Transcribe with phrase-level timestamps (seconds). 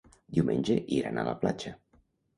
[0.37, 1.75] Diumenge iran a la platja.